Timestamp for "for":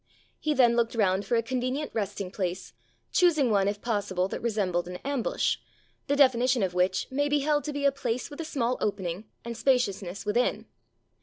1.27-1.35